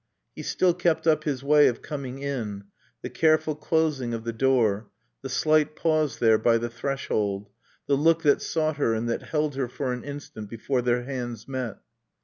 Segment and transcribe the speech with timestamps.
[0.35, 2.63] He still kept up his way of coming in,
[3.03, 4.89] the careful closing of the door,
[5.21, 7.51] the slight pause there by the threshold,
[7.85, 11.47] the look that sought her and that held her for an instant before their hands
[11.47, 11.81] met.